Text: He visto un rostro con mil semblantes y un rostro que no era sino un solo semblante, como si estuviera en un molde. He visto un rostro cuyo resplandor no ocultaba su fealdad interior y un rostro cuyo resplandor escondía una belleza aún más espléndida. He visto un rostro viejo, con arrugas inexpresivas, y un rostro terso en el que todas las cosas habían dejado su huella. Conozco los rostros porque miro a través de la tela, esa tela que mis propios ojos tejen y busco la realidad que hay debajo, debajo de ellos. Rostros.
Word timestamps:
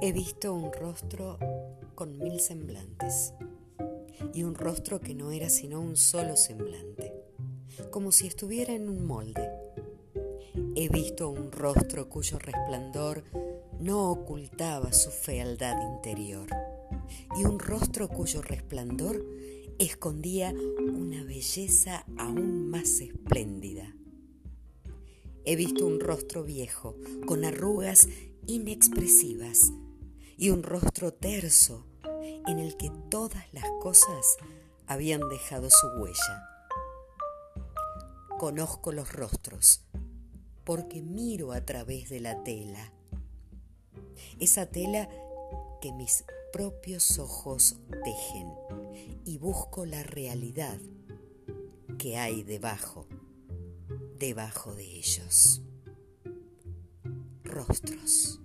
He 0.00 0.12
visto 0.12 0.54
un 0.54 0.72
rostro 0.72 1.38
con 1.96 2.18
mil 2.18 2.38
semblantes 2.38 3.34
y 4.32 4.44
un 4.44 4.54
rostro 4.54 5.00
que 5.00 5.12
no 5.12 5.32
era 5.32 5.48
sino 5.48 5.80
un 5.80 5.96
solo 5.96 6.36
semblante, 6.36 7.12
como 7.90 8.12
si 8.12 8.28
estuviera 8.28 8.72
en 8.74 8.88
un 8.88 9.04
molde. 9.04 9.50
He 10.76 10.88
visto 10.88 11.28
un 11.30 11.50
rostro 11.50 12.08
cuyo 12.08 12.38
resplandor 12.38 13.24
no 13.80 14.12
ocultaba 14.12 14.92
su 14.92 15.10
fealdad 15.10 15.76
interior 15.96 16.46
y 17.36 17.44
un 17.44 17.58
rostro 17.58 18.08
cuyo 18.08 18.40
resplandor 18.40 19.24
escondía 19.80 20.54
una 20.94 21.24
belleza 21.24 22.06
aún 22.16 22.70
más 22.70 23.00
espléndida. 23.00 23.96
He 25.44 25.56
visto 25.56 25.84
un 25.84 25.98
rostro 25.98 26.44
viejo, 26.44 26.94
con 27.26 27.44
arrugas 27.44 28.08
inexpresivas, 28.46 29.72
y 30.38 30.50
un 30.50 30.62
rostro 30.62 31.12
terso 31.12 31.84
en 32.46 32.60
el 32.60 32.76
que 32.76 32.90
todas 33.10 33.52
las 33.52 33.66
cosas 33.82 34.36
habían 34.86 35.28
dejado 35.28 35.68
su 35.68 35.86
huella. 35.98 36.48
Conozco 38.38 38.92
los 38.92 39.12
rostros 39.12 39.82
porque 40.64 41.02
miro 41.02 41.52
a 41.52 41.64
través 41.64 42.08
de 42.08 42.20
la 42.20 42.44
tela, 42.44 42.92
esa 44.38 44.66
tela 44.66 45.08
que 45.80 45.92
mis 45.92 46.24
propios 46.52 47.18
ojos 47.18 47.76
tejen 48.04 48.52
y 49.24 49.38
busco 49.38 49.86
la 49.86 50.02
realidad 50.02 50.78
que 51.98 52.16
hay 52.16 52.44
debajo, 52.44 53.06
debajo 54.18 54.74
de 54.74 54.84
ellos. 54.84 55.62
Rostros. 57.42 58.40